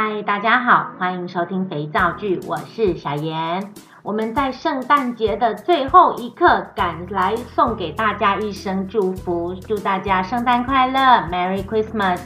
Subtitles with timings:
[0.00, 3.72] 嗨，大家好，欢迎收听肥皂剧，我是小妍。
[4.04, 12.20] 我们在圣诞节的最后一刻赶来送给大家一声祝福，祝大家圣诞快乐，Merry Christmas。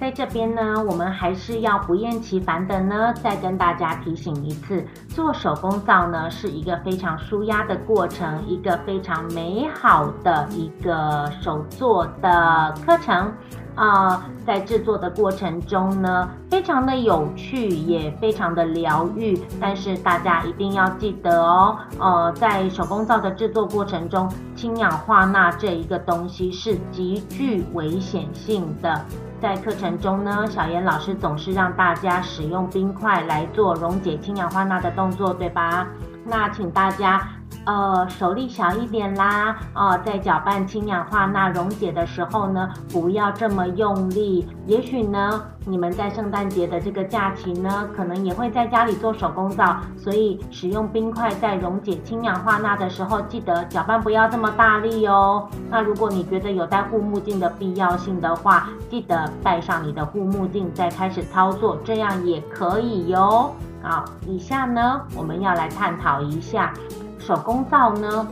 [0.00, 13.30] 在这边呢，我们还是要不厌其烦的呢，再跟大家提醒一次，做手工皂呢是一个非常舒压的过程，一个非常美好的一个手作的课程。
[13.74, 19.40] 啊、在制作的过程中呢，非常的有趣，也非常的疗愈。
[19.60, 29.04] 但是大家一定要记得哦，呃，在手工皂的制作过程中，氢氧化钠这一个东西是极具危险性的。
[29.40, 35.86] 在课程中呢，小严老师总是让大家使用冰块来做溶解氢氧化钠的动作，对吧？
[36.24, 37.26] 那请大家。
[37.64, 44.48] 呃，手力小一点啦，呃，在搅拌氢氧化钠溶解的时候呢，不要这么用力。
[44.66, 55.48] 也许呢，你们在圣诞节的这个假期呢，可能也会在家里做手工皂，所以使用冰块在溶解氢氧化钠的时候，记得搅拌不要这么大力哦。
[55.70, 63.52] 那如果你觉得有戴护目镜的必要性的话，记得戴上你的护目镜再开始操作，这样也可以哟。
[63.84, 66.72] 好，以下呢，我们要来探讨一下。
[67.24, 68.26] 手工皂呢，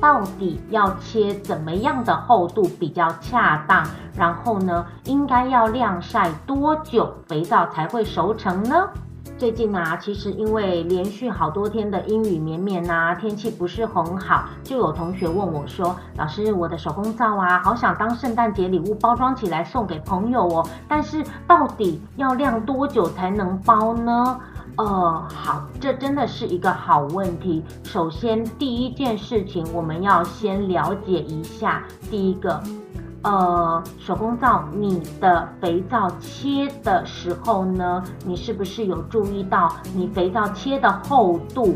[0.00, 3.86] 到底要切怎么样的厚度比较恰当？
[4.16, 8.88] 然后呢，应该要晾晒多久，肥皂才会熟成呢？
[9.36, 24.40] 最近啊，其实因为连续好多天的阴雨绵绵呐，天气不是很好，就有同学问我说：“老师，我的手工皂啊，好想当圣诞节礼物包装起来送给朋友哦，但是到底要晾多久才能包呢？”
[24.76, 27.64] 哦，好，这真的是一个好问题。
[27.82, 31.82] 首先，第一件事情，我们要先了解一下。
[32.10, 32.62] 第一个，
[33.22, 41.74] 呃，手工皂，你的肥皂切的时候呢，你是不是有注意到你肥皂切的厚度？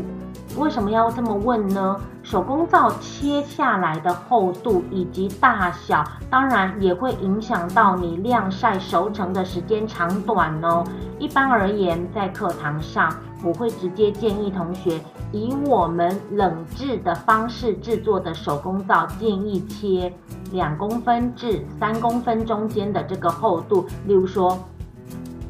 [0.57, 1.99] 为什么要这么问呢？
[2.23, 10.83] 手工皂切下来的厚度以及大小，当然也会影响到你晾晒熟成的时间长短哦。
[11.17, 13.11] 一般而言，在课堂上，
[13.43, 14.99] 我会直接建议同学
[15.31, 20.13] 以我们冷制的方式制作的手工皂，建议切
[20.51, 24.57] 两公分至三公分中间的这个厚度，例如说。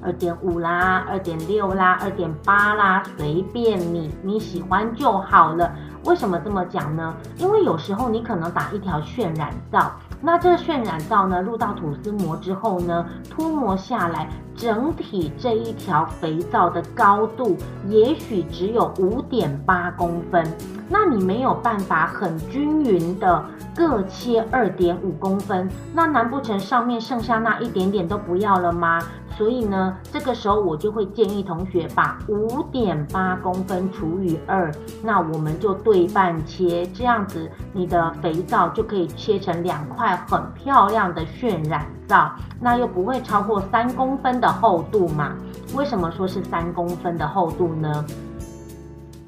[0.04, 5.72] 二点五啦，二点六啦，二点八啦，随便你，你喜欢就好了。
[6.06, 7.14] 为什么这么讲呢？
[7.38, 17.56] 因为有时候你可能打一条渲染皂，那这个渲染皂呢，入到吐司膜之后呢，脱模下来，整体这一条肥皂的高度
[17.88, 20.44] 也许只有五点八公分，
[20.90, 23.46] 那你没有办法很均匀的
[23.76, 29.00] 各切二点五公分，那难不成上面剩下那一点点都不要了吗？
[29.38, 34.72] 所以呢，这个时候我就会建议同学把五点八公分除以二，
[35.02, 45.36] 那我们就对半切，这样子你的肥皂就可以切成两块很漂亮的渲染皂，那又不会超过三公分的厚度嘛？
[45.74, 48.06] 为什么说是三公分的厚度呢？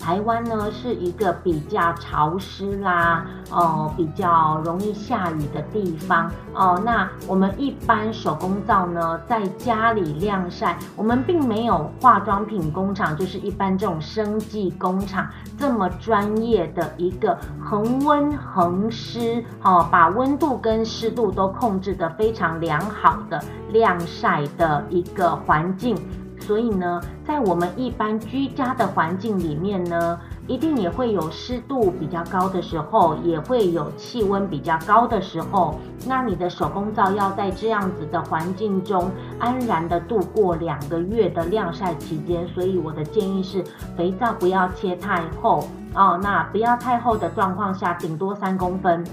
[0.04, 6.82] 台湾呢是一个比较潮湿啦，哦，比较容易下雨的地方哦。
[6.84, 15.26] 那我们一般手工皂呢，在家里晾晒，我们并没有化妆品工厂，就是一般这种生技工厂
[15.58, 23.42] 这么专业的一个恒温恒湿，哦，把温度跟湿度都控制得非常良好的
[23.72, 25.98] 晾晒的一个环境。
[26.46, 35.80] 所以呢，在我们一般居家的环境里面呢，一定也会有湿度比较高的时候，也会有气温比较高的时候。
[36.06, 39.10] 那你的手工皂要在这样子的环境中
[39.40, 42.46] 安然的度过两个月的晾晒期间。
[42.50, 43.64] 所以我的建议是，
[43.96, 45.66] 肥皂不要切太厚
[45.96, 49.04] 哦，那不要太厚的状况下，顶多三公分。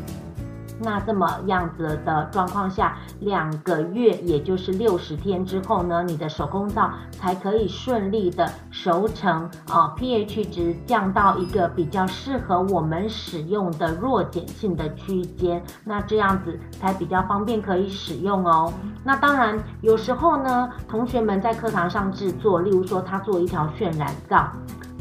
[0.82, 18.72] 那这么样子的状况下，两个月，也就是六十天之后呢，你的手工皂才可以顺利的熟成啊，pH 值降到一个比较适合我们使用的弱碱性的区间，那这样子才比较方便可以使用哦。
[19.04, 24.50] 那当然，有时候呢，同学们在课堂上制作，例如说他做一条渲染皂。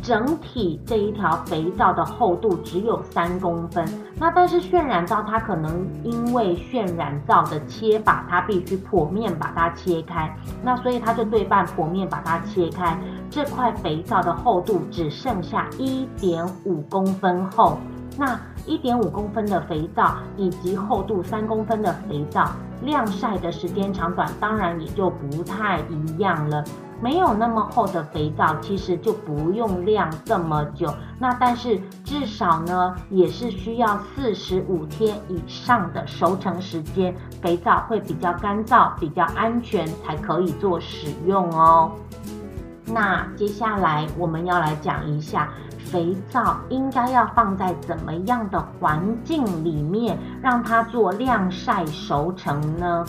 [0.01, 3.87] 整体这一条肥皂的厚度只有三公分，
[4.17, 12.97] 那但是渲染皂它可能因为渲染皂的切法，它必须剖面把它切开，那所以它就对半剖面把它切开，
[13.29, 17.77] 这块肥皂的厚度只剩下一点五公分厚，
[18.17, 22.49] 那一点五公分的肥皂以及厚度三公分的肥皂，
[22.83, 26.63] 晾晒的时间长短当然也就不太一样了。
[27.01, 30.93] 没有那么厚的肥皂，其实就不用晾这么久。
[31.17, 41.91] 那但是至少呢，也是需要四十五天以上的熟成时间，肥皂会比较干燥、比较安全，才可以做使用哦。
[42.85, 53.05] 那接下来我们要来讲一下，肥皂应该要放在怎么样的环境里面，让它做晾晒熟成呢？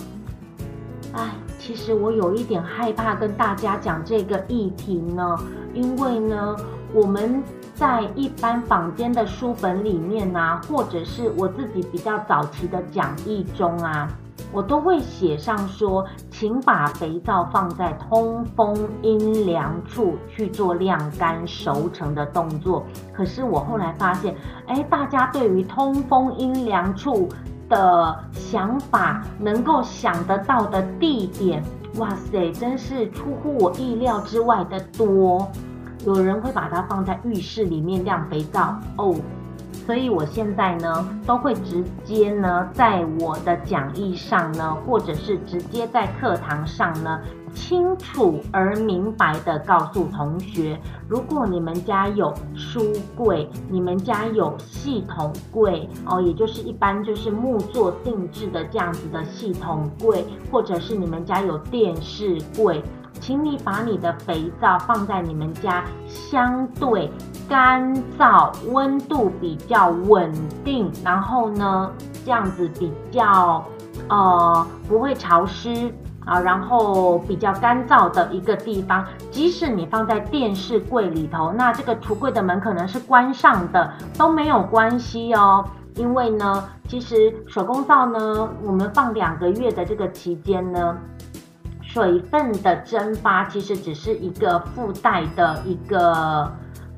[1.12, 1.39] 哎。
[1.60, 5.36] 其实我有一点害怕跟大家讲这个议题呢，
[5.74, 6.56] 因为呢，
[6.94, 7.42] 我们
[7.74, 14.08] 在一般坊间的书本里面啊，或者是我自己比较早期的讲义中啊，
[14.52, 22.84] 我都会写上说，请把肥皂放在通风阴凉处去做晾干熟成的动作。
[23.12, 24.34] 可是我后来发现，
[24.66, 27.28] 哎，大家对于通风阴凉处
[27.70, 31.62] 的想法，能够想得到的地点，
[31.96, 35.50] 哇塞，真是出乎我意料之外的多。
[36.04, 39.14] 有人会把它放在浴室里面晾肥皂哦，
[39.86, 47.20] 所以我现在呢，都会直接呢，在我的讲义上呢，或者是直接在课堂上呢。
[47.54, 62.82] 清楚而明白地告诉同学，如果你们家有书柜，你们家有系统柜哦，也就是一般就是木作定制的这样子的系统柜，或者是你们家有电视柜，
[63.20, 67.10] 请你把你的肥皂放在你们家相对
[67.48, 70.32] 干燥、温度比较稳
[70.64, 71.90] 定，然后呢，
[72.24, 73.64] 这样子比较
[74.08, 75.92] 呃不会潮湿。
[76.24, 85.64] 啊，然后比较干燥的一个地方，即使你放在电视柜里头，那这个橱柜的门可能是关上的，都没有关系哦。
[85.96, 90.96] 因为呢，其实手工皂呢，我们放两个月的这个期间呢，
[91.82, 96.50] 水分的蒸发其实只是一个附带的一个。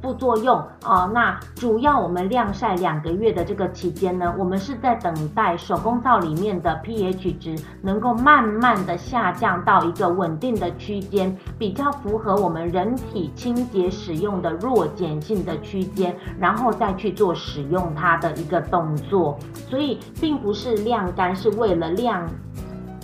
[0.02, 19.38] 副作用啊、哦，那主要我们晾晒两个月的这个期间呢，我们是在等待手工皂里面的 pH 值能够慢慢的下降到一个稳定的区间，比较符合我们人体清洁使用的弱碱性的区间，然后再去做使用它的一个动作。
[19.70, 22.28] 所以并不是晾干是为了晾，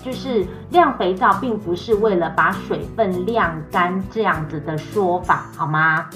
[0.03, 6.07] 就是晾肥皂并不是为了把水分晾干这样子的说法，好吗？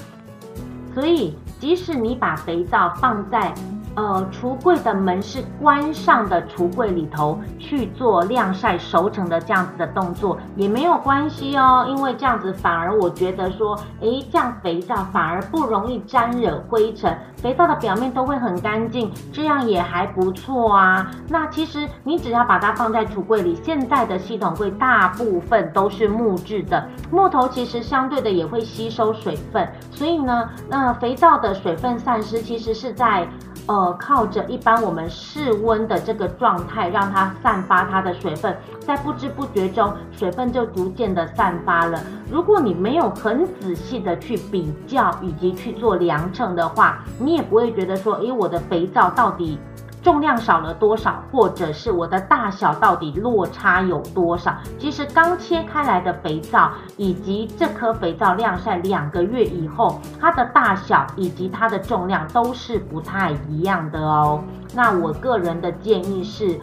[0.94, 3.54] 所以，即使你把肥皂放在
[3.94, 11.84] 呃橱柜的门是关上的橱柜里头去做晾晒熟成的这样子的动作，也没有关系哦。
[11.88, 21.10] 因为这样子反而我觉得说，诶，这样肥皂反而不容易沾惹灰尘，肥皂的表面都会很干净，这样也还不错啊。
[21.28, 33.26] 那其实你只要把它放在橱柜里，现在的系统柜大部分都是木质的，木头其实相对的也会吸收水分，所以呢，那肥皂的水分散失其实是在
[33.66, 42.00] 呃靠着一般我们室温的这个状态，让它散发它的水分，在不知不觉中水分就逐渐的散发了。
[42.30, 47.32] 如果你没有很仔细的去比较以及去做量称的话，你。
[47.32, 49.58] 也不会觉得说，诶，我的肥皂到底
[50.02, 54.56] 重量少了多少，或者是我的大小到底落差有多少？
[54.78, 64.42] 其实刚切开来的肥皂，以及这颗肥皂晾晒两个月以后，它的大小以及它的重量都是不太一样的哦。
[64.74, 66.58] 那我个人的建议是，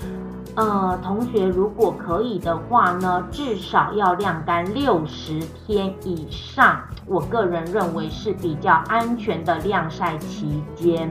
[0.55, 6.81] 呃，同学如果可以的话呢，至少要晾干六十天以上。
[7.05, 11.09] 我个人认为是比较安全的晾晒期间。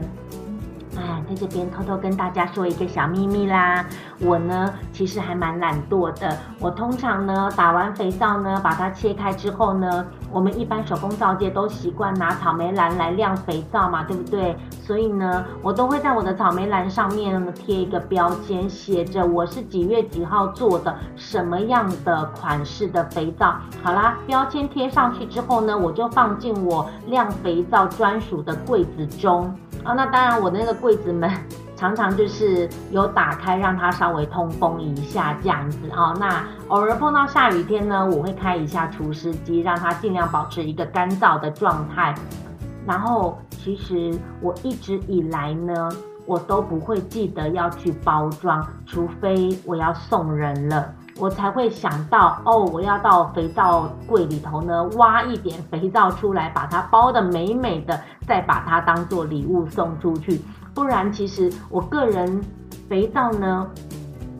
[0.97, 3.85] 哎，在这边偷偷跟大家说一个小秘密啦，
[4.19, 6.37] 我呢其实还蛮懒惰的。
[6.59, 14.57] 我通常呢打完肥皂呢，把它切开之后呢，我们一般手工皂界都习惯拿草莓篮来晾肥皂嘛，对不对？
[14.81, 23.55] 所以呢，我都会在我的草莓篮上面贴一个标签，写着我是几月几号做的，什么样的款式的肥皂。
[23.83, 29.55] 好啦，标签贴上去之后呢，我就放进我晾肥皂专属的柜子中。
[29.83, 31.31] 啊，那当然，我那个柜子门
[31.75, 36.13] 常常就是有打开，让它稍微通风一下这样子啊。
[36.19, 42.13] 那偶尔碰到下雨天呢，我会开一下除湿机，让它尽量保持一个干燥的状态。
[42.85, 45.89] 然后，其实我一直以来呢，
[46.25, 50.93] 我都不会记得要去包装，除非我要送人了。
[51.19, 60.41] 我才会想到哦，我要到肥皂柜里头呢，挖一点肥皂出来，把它包的美美的，再把它当做礼物送出去。
[60.73, 62.41] 不然，其实我个人
[62.87, 63.67] 肥皂呢，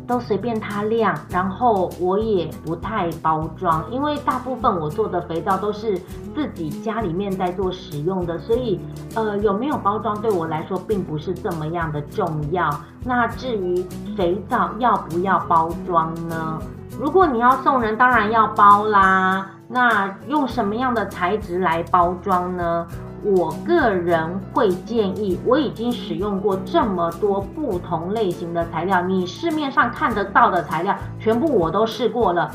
[0.09, 5.95] 都随便它晾，然后我也不太包装，因为大部分我做的肥皂都是
[6.33, 8.81] 自己家里面在做使用的，所以
[9.13, 12.67] 呃有没有包装对我来说并不是这么样的重要。
[13.05, 13.85] 那至于
[14.17, 16.59] 肥皂要不要包装呢？
[16.99, 19.51] 如果你要送人，当然要包啦。
[19.71, 22.87] 那用什么样的材质来包装呢？
[23.23, 32.49] 我个人会建议，我已经使用过这么多不同类型的材料，你市面上看得到的材料，全部我都试过了。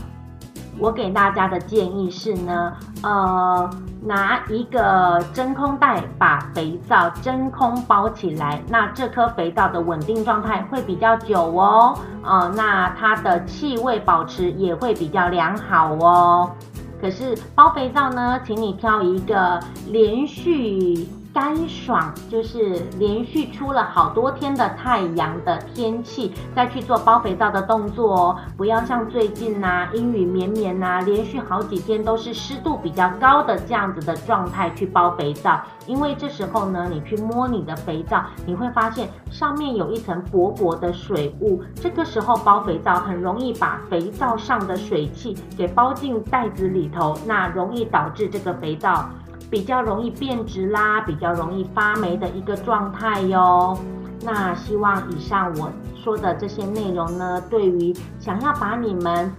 [0.77, 3.71] 我给大家的建议是呢，呃，
[4.03, 16.51] 拿一个真空袋把肥皂真空包起来，那这颗肥皂的稳定状态会比较久哦，呃，那它的气味保持也会比较良好哦。
[17.05, 28.37] 可是包肥皂呢，请你挑一个连续干爽，就是连续出了好多天的太阳的天气，再去做包肥皂的动作哦。
[28.57, 49.11] 不要像最近呐、阴雨绵绵呐，连续好几天都是湿度比较高的这样子的状态去包肥皂，因为这时候呢，你去摸你的肥皂，你会发现上面有一层薄薄的水雾，这个时候包肥皂很容易把肥皂上的水汽给包进袋子里头，那容易导致这个肥皂。
[49.51, 53.79] 比较容易变质啦，比较容易发霉的一个状态哟。
[54.23, 59.31] 那希望以上我说的这些内容呢，对于想要把你们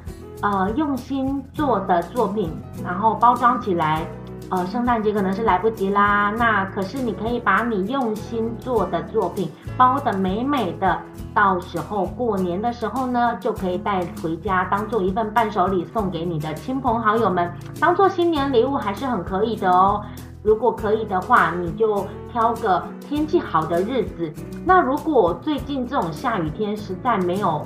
[0.42, 2.52] 呃用心做的作品，
[2.84, 4.06] 然后包装起来。
[4.52, 11.02] 呃，圣诞节可能是来不及啦，那可是你可以把你用心做的作品包得美美的，
[11.34, 20.02] 到时候过年的时候呢，就可以带回家当做一份伴手礼送给你的亲朋好友们，当做新年礼物还是很可以的哦。
[20.44, 24.32] 如果可以的话，你就挑个天气好的日子。
[24.64, 27.66] 那如果最近这种下雨天实在没有。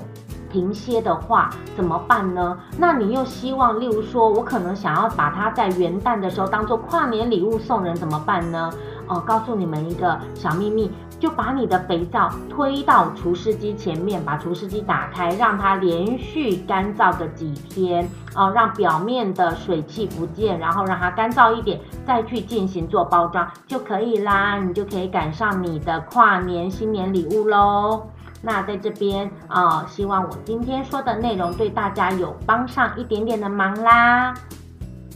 [0.52, 2.58] 停歇的话怎么办呢？
[2.78, 8.72] 那你又希望，例如说，我可能想要把它在元旦的时候当做跨年礼物送人，怎么办呢？
[9.08, 24.60] 哦，告诉你们一个小秘密，就把你的肥皂推到除湿机前面，把除湿机打开，让它连续干燥个几天，哦，让表面的水汽不见，然后让它干燥一点，再去进行做包装就可以啦。
[24.60, 28.04] 你就可以赶上你的跨年新年礼物喽。
[28.42, 34.34] 那在这边啊、希望我今天说的内容对大家有帮上一点点的忙啦。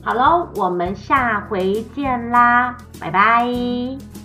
[0.03, 4.22] 好喽，我们下回见啦，拜拜。